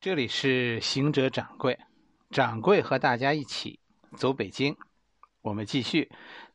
[0.00, 1.78] 这里是行者掌柜，
[2.30, 3.80] 掌柜和大家一起
[4.16, 4.78] 走北京。
[5.42, 6.10] 我们继续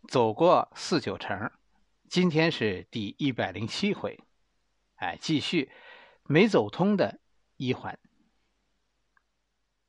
[0.07, 1.51] 走过四九城，
[2.09, 4.19] 今天是第一百零七回，
[4.95, 5.71] 哎，继续
[6.23, 7.19] 没走通的
[7.57, 7.99] 一环。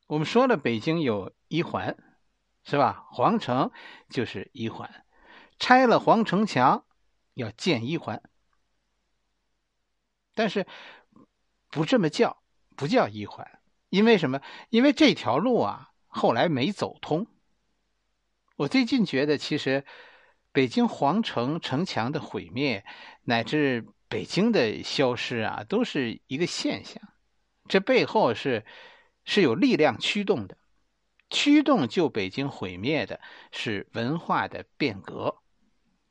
[0.06, 1.96] 我们说了，北京有一环，
[2.62, 3.06] 是吧？
[3.10, 3.72] 皇城
[4.10, 5.06] 就是一环，
[5.58, 6.84] 拆了皇城墙
[7.32, 8.22] 要建一环，
[10.34, 10.66] 但是
[11.70, 12.42] 不这么叫。
[12.76, 13.58] 不叫一环，
[13.88, 14.40] 因为什么？
[14.70, 17.26] 因为这条路啊，后来没走通。
[18.56, 19.84] 我最近觉得，其实
[20.52, 22.84] 北京皇城城墙的毁灭，
[23.22, 27.02] 乃至北京的消失啊，都是一个现象。
[27.66, 28.64] 这背后是
[29.24, 30.56] 是有力量驱动的，
[31.30, 35.38] 驱动旧北京毁灭的是文化的变革，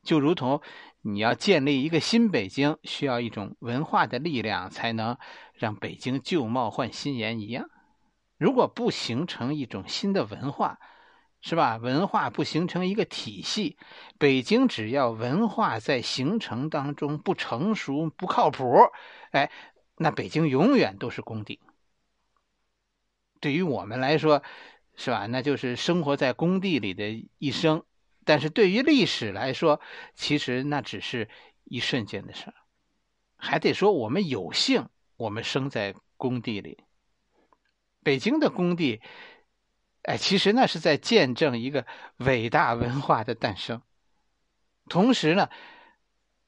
[0.04, 0.62] 就如同。
[1.08, 5.16] 你要建立一个新北京，需要一种文化的力量，才能
[5.54, 7.70] 让北京旧貌换新颜一样。
[8.40, 10.80] 如果不形成一种新的文化，
[11.42, 11.78] 是吧？
[11.78, 13.78] 文化不形成一个体系，
[14.18, 18.66] 北京只要文化在形成当中不成熟、不靠谱，
[19.30, 19.52] 哎，
[19.98, 21.60] 那北京永远都是工地。
[23.40, 24.42] 对于我们来说，
[24.96, 25.28] 是吧？
[25.28, 27.84] 那就是生活在工地里的一生。
[28.26, 29.80] 但是对于历史来说，
[30.16, 31.30] 其实那只是
[31.64, 32.54] 一瞬间的事儿，
[33.38, 36.84] 还得说我们有幸，我们生在工地里。
[38.04, 39.02] 北京的工地，
[40.02, 41.86] 哎，其实那是在见证一个
[42.18, 43.82] 伟大文化的诞生。
[44.90, 45.50] 同时呢，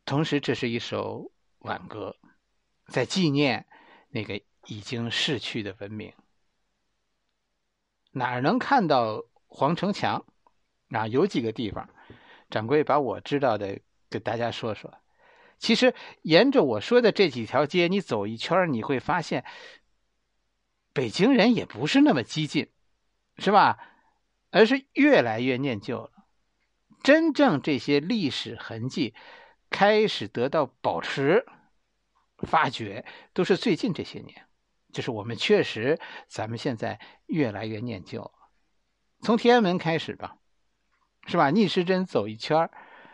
[0.03, 2.15] 同时这是一首挽歌，
[2.87, 3.67] 在纪念
[4.09, 6.13] 那个已经逝去的文明。
[8.11, 10.25] 哪儿能看到黄城墙？
[10.89, 11.89] 啊，有几个地方，
[12.49, 14.93] 掌柜把我知道的给大家说说。
[15.59, 19.43] 其实沿着我说的这几条街，你走一圈，你会发现，
[20.93, 22.71] 北京人也不是那么激进，
[23.37, 23.77] 是吧？
[24.51, 26.11] 而是越来越念旧了。
[27.03, 29.13] 真正这些历史痕迹
[29.69, 31.45] 开始得到保持、
[32.37, 34.45] 发掘，都是最近这些年。
[34.93, 38.31] 就是我们确实，咱们现在越来越念旧。
[39.21, 40.37] 从天安门开始吧。
[41.27, 41.51] 是吧？
[41.51, 42.69] 逆时针走一圈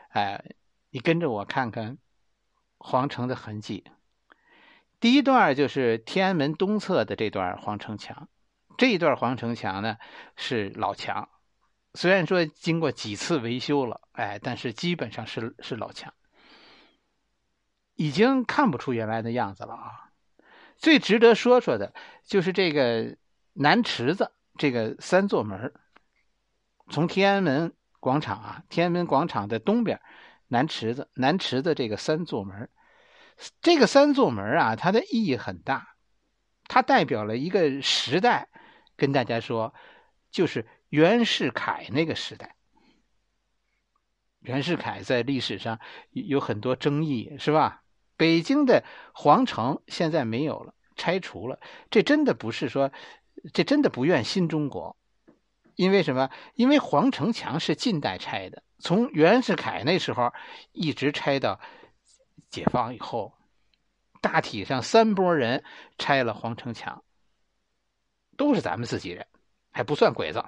[0.10, 0.46] 哎，
[0.92, 1.98] 你跟着我看看
[2.78, 3.84] 皇城的痕迹。
[5.00, 8.30] 第一段就是天安门东侧的这段皇城墙，
[8.78, 9.98] 这一段皇城墙呢
[10.36, 11.28] 是老墙，
[11.96, 16.14] 虽然说经过几次维修了，哎，但是基本上是是老墙，
[17.96, 20.12] 已经看不出原来的样子了啊。
[20.78, 21.94] 最值得说说的
[22.24, 23.18] 就是这个
[23.54, 25.74] 南池子这个三座门，
[26.92, 27.74] 从天安门。
[28.04, 30.02] 广场啊，天安门广场的东边，
[30.50, 32.70] 南池子，南池子这个三座门，
[33.62, 35.96] 这个三座门啊，它的意义很大，
[36.68, 38.50] 它代表了一个时代。
[38.98, 39.74] 跟大家说，
[40.32, 42.58] 就是袁世凯那个时代。
[44.42, 45.80] 袁世凯在历史上
[46.12, 47.84] 有很多争议，是吧？
[48.18, 51.58] 北京的皇城现在没有了，拆除了，
[51.90, 52.92] 这真的不是说，
[53.54, 54.98] 这真的不怨新中国。
[55.76, 56.30] 因为什么？
[56.54, 60.32] 因为皇城墙是近代拆的，从袁世凯那时候
[60.72, 61.60] 一直拆到
[62.52, 63.34] 解放以后，
[64.22, 65.64] 大体上三波人
[65.98, 67.04] 拆了皇城墙，
[68.38, 69.26] 都是咱们自己人，
[69.72, 70.46] 还不算鬼子。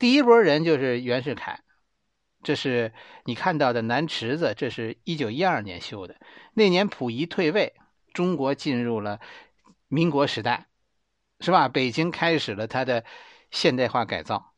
[0.00, 1.60] 第一波人就是袁世凯，
[2.42, 2.92] 这是
[3.24, 6.16] 你看到的南池子，这是一九一二年修的，
[6.52, 7.74] 那年溥仪退位，
[8.12, 9.20] 中国进入了
[9.86, 10.66] 民国时代，
[11.38, 11.68] 是吧？
[11.68, 13.04] 北京开始了他的。
[13.56, 14.52] 现代化改造，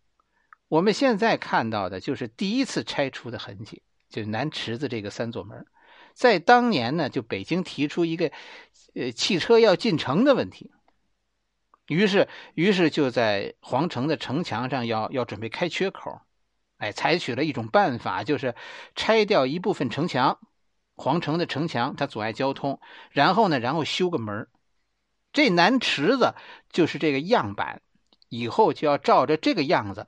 [0.67, 5.67] 我们现在看到的就是第一次拆除的痕迹，就是南池子这个三座门。
[6.15, 8.33] 在当年呢，就北京提出一个，
[8.97, 10.73] 呃，汽车要进城的问题，
[11.87, 16.21] 于是，于是就在皇城的城墙上要要准备开缺口，
[16.79, 18.57] 哎，采取了一种办法，就是
[18.97, 20.41] 拆掉一部分城墙，
[20.97, 22.81] 皇城的城墙它阻碍交通，
[23.13, 24.49] 然后呢，然后修个门
[25.33, 26.35] 这南池子
[26.73, 27.81] 就是这个样板。
[28.29, 30.07] 以后就要照着这个样子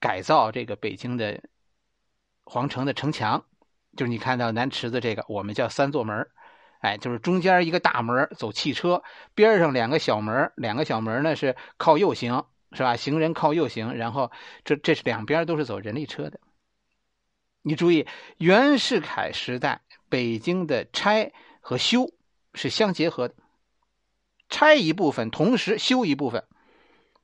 [0.00, 1.42] 改造这个北京的
[2.44, 3.44] 皇城的城墙，
[3.96, 6.28] 就是你看到南池子这个，我们叫三座门
[6.80, 9.02] 哎，就是中间一个大门走汽车，
[9.34, 12.96] 边上两个小门两个小门呢是靠右行，是吧？
[12.96, 14.30] 行人靠右行，然后
[14.64, 16.38] 这这是两边都是走人力车的。
[17.62, 18.06] 你注意，
[18.36, 19.80] 袁世凯时代
[20.10, 22.12] 北京的拆和修
[22.52, 23.34] 是相结合的，
[24.50, 26.44] 拆一部分，同时修一部分。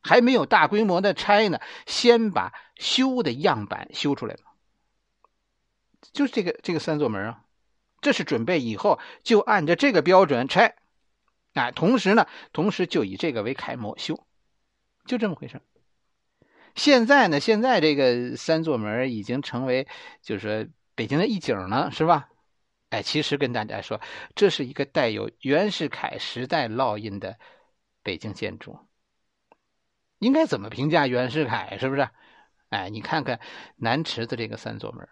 [0.03, 4.41] 还没有大规模的拆呢，先把修的样板修出来了，
[6.13, 7.45] 就是这个这个三座门啊，
[8.01, 10.77] 这是准备以后就按照这个标准拆，
[11.55, 14.27] 哎，同时呢，同时就以这个为楷模修，
[15.05, 15.61] 就这么回事。
[16.75, 19.87] 现在呢，现在这个三座门已经成为
[20.23, 22.29] 就是说北京的一景了，是吧？
[22.91, 24.01] 哎，其实跟大家说，
[24.35, 27.39] 这是一个带有袁世凯时代烙印的
[28.03, 28.79] 北京建筑。
[30.21, 31.77] 应该怎么评价袁世凯？
[31.79, 32.09] 是不是？
[32.69, 33.41] 哎，你看看
[33.77, 35.09] 南池子这个三座门，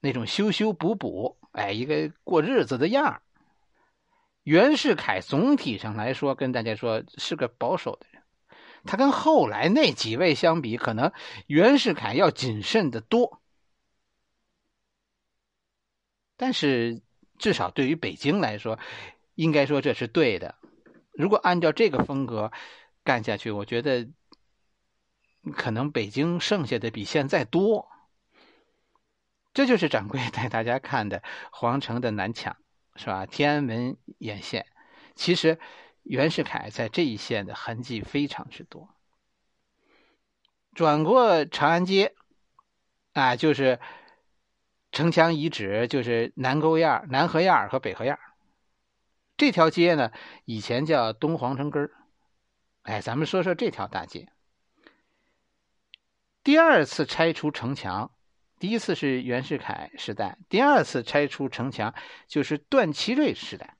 [0.00, 3.22] 那种修修补补，哎，一个过日子的样儿。
[4.42, 8.22] 袁世凯总体上来说，跟大家说是个保守的人，
[8.84, 11.12] 他跟后来那几位相比，可能
[11.46, 13.42] 袁世凯要谨慎的多。
[16.36, 17.02] 但是，
[17.38, 18.78] 至少对于北京来说，
[19.34, 20.54] 应该说这是对的。
[21.12, 22.50] 如果按照这个风格
[23.04, 24.08] 干下去，我觉得
[25.54, 27.88] 可能北京剩下的比现在多。
[29.52, 32.56] 这就是掌柜带大家看的皇城的南墙，
[32.96, 33.26] 是吧？
[33.26, 34.66] 天安门沿线，
[35.14, 35.58] 其实
[36.02, 38.88] 袁世凯在这一线的痕迹非常之多。
[40.74, 42.14] 转过长安街，
[43.12, 43.78] 啊，就是。
[44.94, 48.18] 城墙遗址就是南沟沿、南河沿和北河沿
[49.38, 50.12] 这条街呢，
[50.44, 51.90] 以前叫东皇城根儿
[52.82, 54.28] 哎，咱们说说这条大街。
[56.42, 58.10] 第二次拆除城墙，
[58.58, 61.94] 第一次是袁世凯时代，第二次拆除城墙
[62.26, 63.76] 就是段祺瑞时代。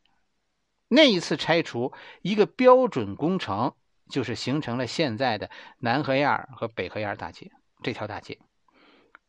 [0.89, 3.75] 那一次拆除一个标准工程，
[4.09, 7.51] 就是形成了现在的南河沿和北河沿大街
[7.83, 8.39] 这条大街。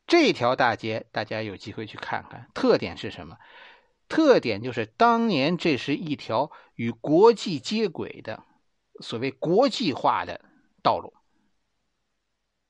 [0.06, 2.50] 这条大街，大家有机会去看看。
[2.54, 3.38] 特点是什么？
[4.10, 8.44] 特点就是当年这是一条与国际接轨的
[9.02, 10.42] 所谓国际化的
[10.82, 11.14] 道路。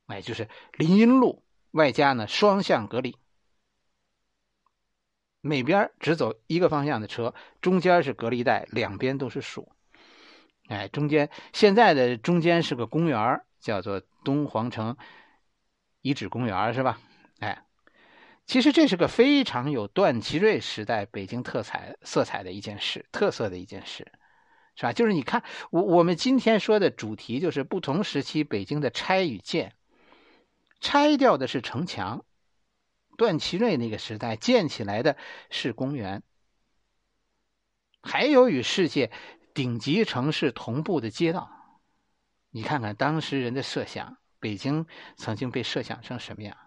[0.07, 3.17] 哎，就是林荫路，外加呢双向隔离，
[5.41, 9.71] 每边只走一个方向的车，中间是隔离带，两边都是树。
[10.67, 14.97] 哎，中间现在的中间是个公园，叫做东皇城
[16.01, 16.99] 遗址公园，是吧？
[17.39, 17.65] 哎，
[18.45, 24.11] 其实这是个非常有段祺瑞时代北京特彩色彩的一件事，特色的一件事，
[24.75, 24.93] 是吧？
[24.93, 29.73] 就是你看，我我们今天说的主题就是不同时期北京的拆与建。
[30.81, 32.25] 拆掉的是城墙，
[33.17, 35.15] 段祺瑞那个时代建起来的
[35.49, 36.23] 是公园，
[38.01, 39.11] 还有与世界
[39.53, 41.49] 顶级城市同步的街道。
[42.49, 44.85] 你看看当时人的设想，北京
[45.15, 46.57] 曾经被设想成什么样？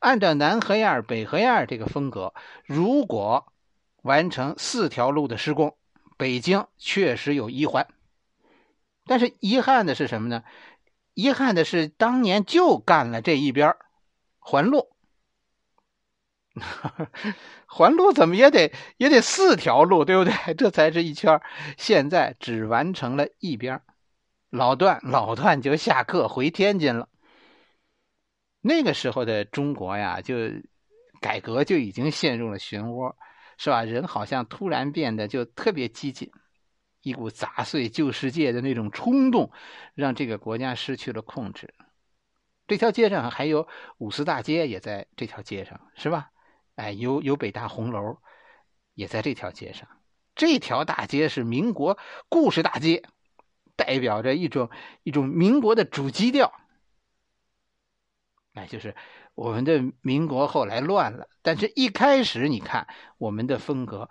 [0.00, 2.32] 按照南河沿、北河沿这个风格，
[2.64, 3.52] 如果
[4.02, 5.76] 完成四条路的施工，
[6.22, 7.88] 北京确实有一环。
[9.06, 10.44] 但是遗憾的是什么呢？
[11.14, 13.74] 遗憾的是当年就干了这一边
[14.38, 14.94] 环路，
[17.66, 20.54] 环路 怎么也得也得四条路，对不对？
[20.54, 21.40] 这才是一圈。
[21.76, 23.82] 现在只完成了一边，
[24.48, 27.08] 老段老段就下课回天津了。
[28.60, 30.36] 那个时候的中国呀，就
[31.20, 33.12] 改革就已经陷入了漩涡，
[33.62, 33.84] 是吧？
[33.84, 36.32] 人好像突然变得就特别激进，
[37.00, 39.52] 一股砸碎旧世界的那种冲动，
[39.94, 41.72] 让这个国家失去了控制。
[42.66, 43.68] 这条街上还有
[43.98, 46.32] 五四大街，也在这条街上，是吧？
[46.74, 48.18] 哎，有有北大红楼，
[48.94, 49.86] 也在这条街上。
[50.34, 51.96] 这条大街是民国
[52.28, 53.04] 故事大街，
[53.76, 54.70] 代表着一种
[55.04, 56.52] 一种民国的主基调。
[58.54, 58.94] 哎，就是
[59.34, 64.10] 我们的民国后来乱了，但是一开始你看我们的风格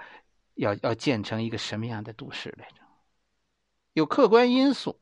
[0.56, 2.82] 要要建成一个什么样的都市来着？
[3.94, 5.00] 有客观因素，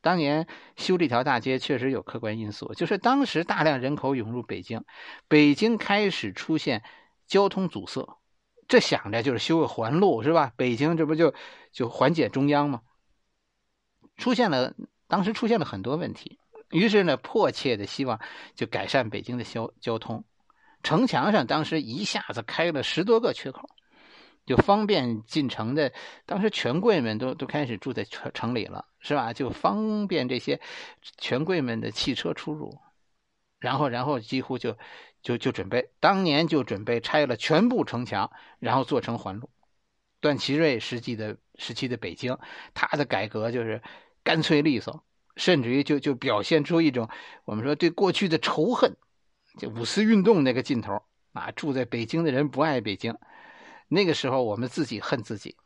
[0.00, 4.84] 当年修这条大街确实有客观因素，就是当时大量人口涌入北京，
[5.28, 6.82] 北京开始出现
[7.26, 8.18] 交通阻塞，
[8.66, 10.52] 这想着就是修个环路是吧？
[10.56, 11.32] 北京这不就
[11.70, 12.80] 就缓解中央吗？
[14.16, 14.74] 出现了，
[15.06, 16.40] 当时出现了很多问题。
[16.70, 18.20] 于是呢，迫切的希望
[18.54, 20.24] 就改善北京的交交通。
[20.82, 23.68] 城墙上当时一下子开了十多个缺口，
[24.46, 25.92] 就方便进城的。
[26.24, 29.32] 当时权贵们都都开始住在城城里了，是吧？
[29.32, 30.60] 就方便这些
[31.18, 32.78] 权贵们的汽车出入。
[33.58, 34.78] 然后，然后几乎就
[35.22, 39.50] 就就准备，当年就准备拆了全部城墙，然后做成环路。
[40.18, 42.38] 段祺瑞时期的时期的北京，
[42.72, 43.82] 他的改革就是
[44.24, 45.04] 干脆利索。
[45.40, 47.08] 甚至于就就表现出一种
[47.46, 48.94] 我们说对过去的仇恨，
[49.58, 51.50] 就五四运动那个劲头啊！
[51.52, 53.16] 住在北京的人不爱北京，
[53.88, 55.56] 那个时候我们自己恨自己，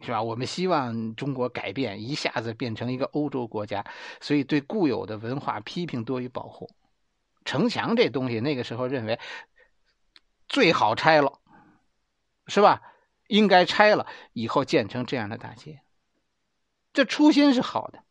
[0.00, 0.20] 是吧？
[0.20, 3.86] 我们希望中国改变，一下子变成一个欧洲国家，
[4.20, 6.68] 所以对固有的文化批评多于保护。
[7.44, 9.20] 城墙这东西，那个时候认为
[10.48, 11.38] 最好拆了，
[12.48, 12.82] 是吧？
[13.28, 15.80] 应该拆了以后建成这样的大街。
[16.92, 18.02] 这初心是好的，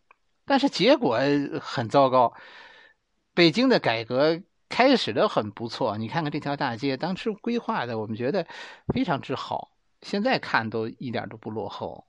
[0.51, 1.17] 但是结果
[1.61, 2.33] 很糟糕。
[3.33, 8.45] 北京的改革开始的很不错，你看看这条大街，当时规划的我们觉得
[8.93, 12.05] 非常之好，现在看都一点都不落后，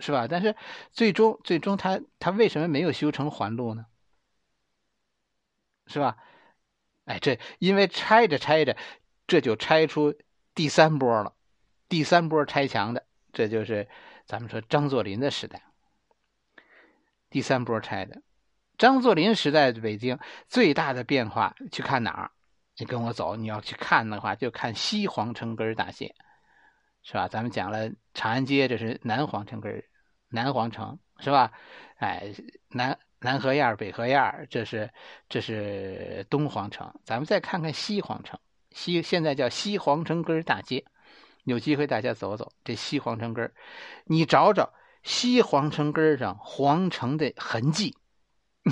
[0.00, 0.26] 是吧？
[0.26, 0.56] 但是
[0.92, 3.84] 最终最终他他为什么没有修成环路呢？
[5.88, 6.16] 是吧？
[7.04, 8.78] 哎，这因为拆着拆着，
[9.26, 10.14] 这就拆出
[10.54, 11.34] 第三波了，
[11.86, 13.86] 第三波拆墙的，这就是
[14.24, 15.67] 咱们说张作霖的时代。
[17.30, 18.22] 第三波拆的，
[18.78, 20.18] 张作霖时代的北京
[20.48, 22.30] 最大的变化，去看哪儿？
[22.78, 26.14] 你跟我走，你要去看的话，就看西皇城根大街，
[27.02, 27.26] 是吧？
[27.28, 29.82] 咱们讲了长安街，这是南皇城根
[30.28, 31.52] 南皇城，是吧？
[31.96, 32.32] 哎，
[32.70, 34.88] 南南河沿北河沿这是
[35.28, 36.94] 这是东皇城。
[37.04, 38.38] 咱们再看看西皇城，
[38.70, 40.84] 西现在叫西皇城根大街，
[41.44, 43.52] 有机会大家走走这西皇城根
[44.04, 44.72] 你找找。
[45.02, 47.96] 西皇城根上皇城的痕迹，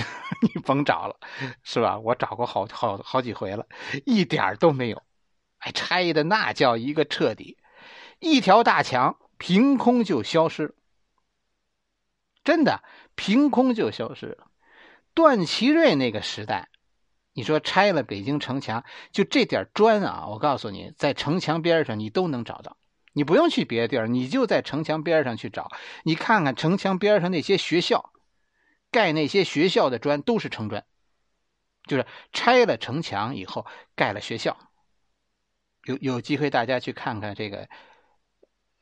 [0.42, 1.18] 你甭找了，
[1.62, 1.98] 是吧？
[1.98, 3.66] 我找过好好好几回了，
[4.04, 5.02] 一点都没有。
[5.58, 7.56] 哎，拆的那叫一个彻底，
[8.18, 10.74] 一条大墙凭空就消失，
[12.44, 12.82] 真的
[13.14, 14.48] 凭空就消失了。
[15.14, 16.68] 段祺瑞那个时代，
[17.32, 22.76] 你说拆了北京城墙，就这点砖啊，我告诉你，在城墙边上你都能找到。
[23.16, 25.72] 你不用去别的地儿，你就在城墙边上去找。
[26.04, 28.12] 你看看城墙边上那些学校，
[28.90, 30.84] 盖那些学校的砖都是城砖，
[31.86, 34.58] 就是拆了城墙以后盖了学校。
[35.84, 37.70] 有有机会大家去看看这个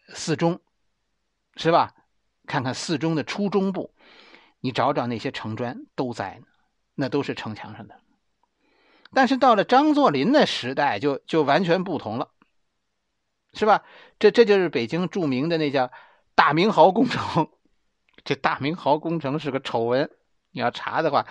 [0.08, 0.60] 四中，
[1.54, 1.94] 是吧？
[2.44, 3.94] 看看四中的初中部，
[4.58, 6.46] 你找找那些城砖都在呢，
[6.96, 8.00] 那都是城墙上的。
[9.12, 12.32] 但是到了张作霖的时代，就就完全不同了。
[13.54, 13.82] 是吧？
[14.18, 15.90] 这这就是北京著名的那叫
[16.34, 17.48] 大明壕工程。
[18.24, 20.10] 这大明壕工程是个丑闻，
[20.50, 21.26] 你要查的话，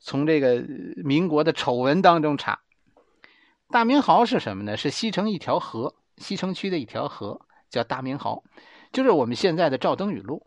[0.00, 0.64] 从这个
[1.04, 2.60] 民国的丑闻当中查。
[3.70, 4.76] 大明壕是什么呢？
[4.76, 8.42] 是西城一条河，西城区的一条河叫大明壕，
[8.92, 10.46] 就是我们现在的赵登禹路。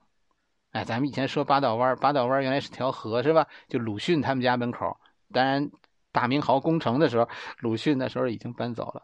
[0.71, 3.45] 哎，咱们以前说八道湾，八道湾原来是条河，是吧？
[3.67, 4.97] 就鲁迅他们家门口。
[5.31, 5.69] 当然，
[6.11, 9.03] 大明壕工程的时候，鲁迅那时候已经搬走了。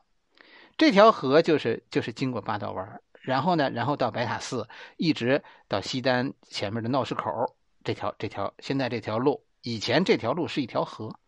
[0.77, 7.55] 这条河就是就是经过八道湾，然后呢，然后到白塔寺，一直到西单前面的闹市口。
[7.83, 11.19] 这条这条现在这条路，以前这条路是一条河，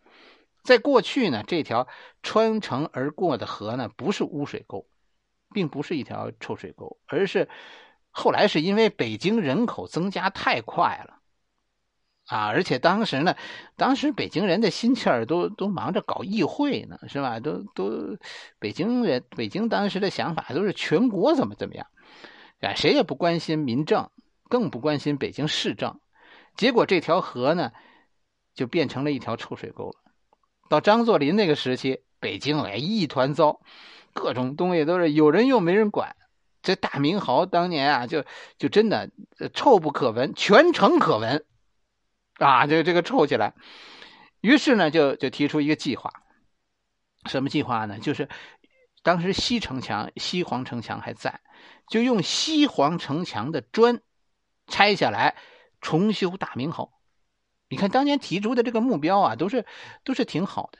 [0.63, 1.87] 在过去呢，这条
[2.21, 4.85] 穿城而过的河呢，不是污水沟，
[5.53, 7.47] 并不是一条臭水沟，而是
[8.11, 11.18] 后来是因为北京人口增加太快了。
[12.29, 13.35] 啊，而且当时呢，
[13.75, 17.39] 当时北京人的心气儿都都忙着搞议会呢，是吧？
[17.39, 18.17] 都都，
[18.59, 21.87] 北京人，北京当时的想法都是全国怎么怎么样，
[22.61, 24.11] 啊，谁也不关心民政，
[24.47, 25.99] 更不关心北京市政。
[26.55, 27.71] 结果这条河呢，
[28.53, 29.95] 就变成了一条臭水沟了。
[30.69, 33.59] 到张作霖那个时期，北京哎一团糟，
[34.13, 36.15] 各种东西都是有人用没人管。
[36.61, 38.23] 这大明豪当年啊，就
[38.59, 39.09] 就真的
[39.51, 41.43] 臭不可闻，全城可闻。
[42.39, 43.53] 啊，这这个臭起来，
[44.39, 46.11] 于是呢，就就提出一个计划，
[47.25, 47.99] 什么计划呢？
[47.99, 48.29] 就是
[49.03, 51.41] 当时西城墙、西皇城墙还在，
[51.89, 54.01] 就用西皇城墙的砖
[54.67, 55.35] 拆下来
[55.81, 56.93] 重修大明壕。
[57.67, 59.65] 你看当年提出的这个目标啊，都是
[60.05, 60.79] 都是挺好的。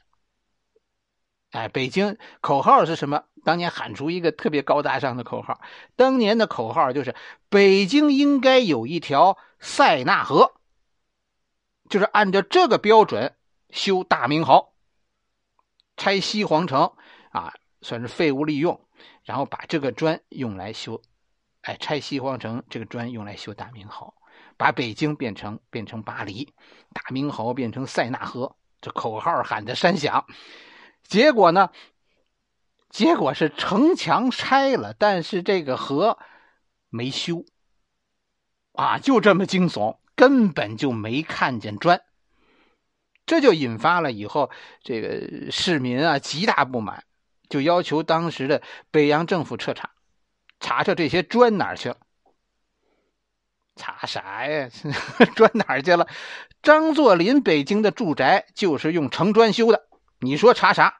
[1.51, 3.25] 哎，北京口号是什么？
[3.43, 5.59] 当年喊出一个特别高大上的口号，
[5.95, 7.15] 当年的口号就是
[7.49, 10.58] 北京应该有一条塞纳河。
[11.89, 13.35] 就是按照这个标准
[13.71, 14.73] 修大明壕，
[15.97, 16.93] 拆西皇城
[17.31, 18.87] 啊，算是废物利用，
[19.23, 21.01] 然后把这个砖用来修，
[21.63, 24.13] 哎，拆西皇城这个砖用来修大明壕，
[24.55, 26.53] 把北京变成变成巴黎，
[26.93, 30.25] 大明壕变成塞纳河，这口号喊的山响。
[31.03, 31.71] 结果呢？
[32.89, 36.17] 结果是城墙拆了，但是这个河
[36.89, 37.45] 没修，
[38.73, 39.98] 啊，就这么惊悚。
[40.19, 42.01] 根本就没看见砖，
[43.25, 44.51] 这就引发了以后
[44.83, 47.05] 这个市民啊极大不满，
[47.47, 48.61] 就要求当时的
[48.91, 49.91] 北洋政府彻查，
[50.59, 51.95] 查查这些砖哪儿去了？
[53.77, 54.69] 查啥呀？
[55.37, 56.05] 砖哪儿去了？
[56.61, 59.87] 张作霖北京的住宅就是用城砖修的，
[60.19, 60.99] 你说查啥？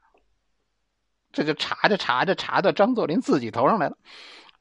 [1.34, 3.98] 这就查着查着查到张作霖自己头上来了，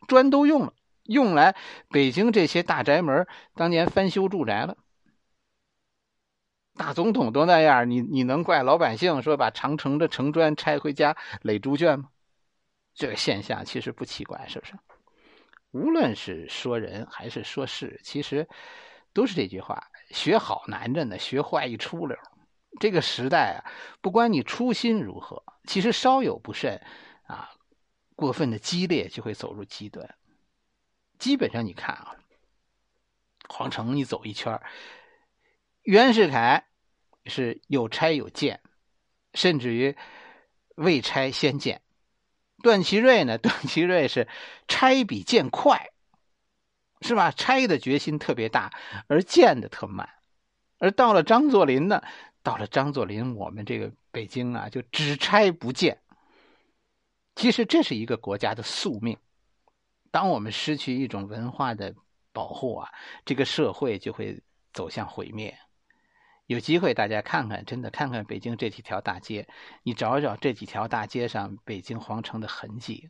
[0.08, 0.72] 砖都用了。
[1.08, 1.56] 用来
[1.88, 4.76] 北京这些大宅门当年翻修住宅了，
[6.74, 12.10] 大总统都那样，你你能怪老百姓说把长城的城砖拆回家垒猪圈吗？
[12.94, 14.74] 这个现象其实不奇怪，是不是？
[15.70, 18.46] 无论是说人还是说事，其实
[19.14, 22.16] 都是这句话：学好难着呢，学坏一出溜。
[22.78, 23.64] 这个时代啊，
[24.02, 26.78] 不管你初心如何，其实稍有不慎，
[27.26, 27.50] 啊，
[28.14, 30.06] 过分的激烈就会走入极端。
[31.18, 32.16] 基本上你看啊，
[33.48, 34.60] 皇城你走一圈
[35.82, 36.66] 袁世凯
[37.26, 38.60] 是有拆有建，
[39.34, 39.96] 甚至于
[40.76, 41.78] 未拆先建；
[42.62, 44.28] 段祺瑞呢，段祺瑞是
[44.66, 45.90] 拆比建快，
[47.00, 47.30] 是吧？
[47.30, 48.72] 拆的决心特别大，
[49.08, 50.08] 而建的特慢。
[50.78, 52.02] 而到了张作霖呢？
[52.42, 56.00] 到了张作霖，我们这个北京啊，就只拆不建。
[57.34, 59.18] 其实这是一个国家的宿命。
[60.10, 61.94] 当我们失去一种文化的
[62.32, 62.92] 保护啊，
[63.24, 65.58] 这个社会就会走向毁灭。
[66.46, 69.48] 有机会大家看看，真的看看北京这几条大街，
[69.82, 73.08] 你找找这几条大街上北京皇城的痕迹，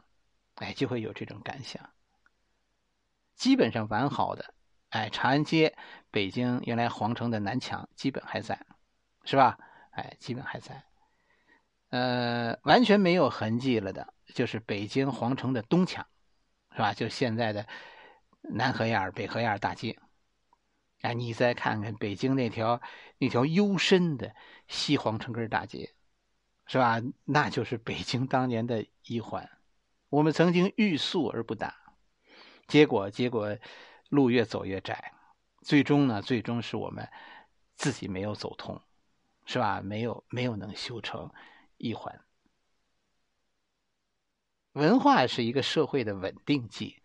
[0.56, 1.90] 哎，就会有这种感想。
[3.36, 4.54] 基本上完好的，
[4.88, 5.76] 哎，长安街，
[6.10, 8.66] 北京原来皇城的南墙基本还在。
[9.24, 9.58] 是吧？
[9.90, 10.82] 哎，基本还在。
[11.90, 16.06] 呃，完全没有痕迹了的，就是北京皇城的东墙，
[16.72, 16.92] 是吧？
[16.92, 17.66] 就现在的
[18.42, 19.98] 南河沿、北河沿大街。
[21.02, 22.80] 啊，你再看看北京那条
[23.18, 24.34] 那条幽深的
[24.66, 25.94] 西皇城根大街，
[26.66, 27.00] 是吧？
[27.24, 29.48] 那就是北京当年的一环。
[30.08, 31.74] 我们曾经欲速而不达，
[32.66, 33.56] 结果结果
[34.08, 35.12] 路越走越窄，
[35.62, 37.08] 最终呢，最终是我们
[37.76, 38.80] 自己没有走通。
[39.50, 39.80] 是吧？
[39.80, 41.32] 没有没有能修成
[41.78, 42.20] 一环。
[44.78, 47.02] 文化是一个社会的稳定剂，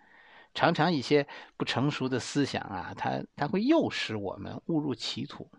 [0.53, 1.27] 常常一些
[1.57, 5.49] 不成熟的思想啊，它它会诱使我们误入歧途。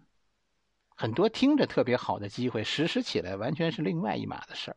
[0.96, 4.76] 很多听着特别好的机会，实施起来完全是另外一码的事儿。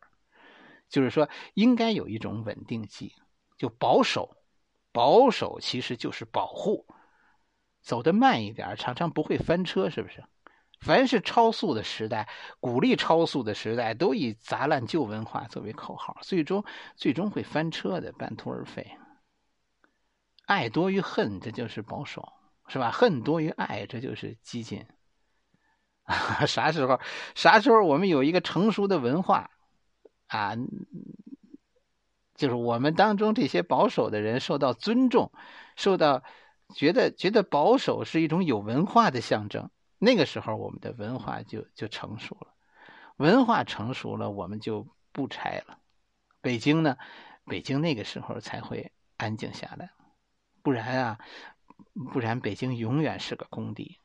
[0.88, 3.14] 就是说，应该有一种稳定剂，
[3.56, 4.34] 就保守。
[4.90, 6.84] 保守其实就是保护，
[7.82, 10.24] 走得慢一点，常常不会翻车，是不是？
[10.80, 12.28] 凡是超速的时代，
[12.60, 16.64] 鼓励超速的时代，都以砸烂旧文化作为口号，最终
[16.96, 18.86] 最终会翻车的，半途而废。
[20.46, 22.32] 爱多于恨，这就是保守，
[22.68, 22.90] 是吧？
[22.90, 24.86] 恨多于爱，这就是激进。
[26.46, 27.00] 啥时候？
[27.34, 29.50] 啥时候我们有一个成熟的文化
[30.28, 30.54] 啊？
[32.34, 35.32] 就是我们当中这些保守的人受到尊重，
[35.74, 36.22] 受到
[36.72, 39.68] 觉得觉得保守是一种有文化的象征。
[39.98, 42.54] 那个时候，我们的文化就就成熟了，
[43.16, 45.80] 文化成熟了，我们就不拆了。
[46.40, 46.96] 北京呢，
[47.44, 49.90] 北京那个时候才会安静下来，
[50.62, 51.18] 不然啊，
[52.12, 53.98] 不然北京永远是个工地。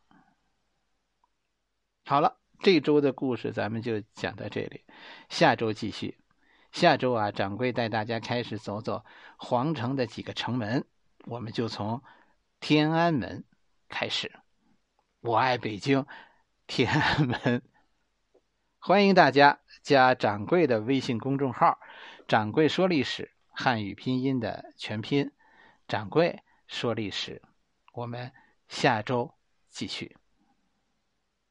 [2.05, 4.83] 好了，这周的故事咱们就讲到这里，
[5.29, 6.17] 下周继续。
[6.71, 9.05] 下周啊，掌柜带大家开始走走
[9.37, 10.87] 皇城的几个城门，
[11.25, 12.01] 我们就从
[12.59, 13.45] 天安门
[13.89, 14.31] 开始。
[15.23, 16.05] 我爱北京，
[16.67, 17.61] 天安门。
[18.77, 21.79] 欢迎大家加掌柜的微信公众号
[22.27, 25.31] “掌柜说历史”，汉语拼音的全拼
[25.87, 27.41] “掌柜说历史”。
[27.95, 28.33] 我们
[28.67, 29.33] 下周
[29.69, 30.17] 继续。